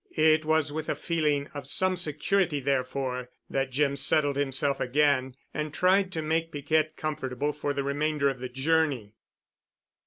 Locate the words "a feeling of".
0.89-1.67